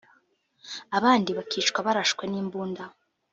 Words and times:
abandi 0.97 1.29
bakicwa 1.37 1.79
barashwe 1.87 2.23
n’imbunda 2.27 2.83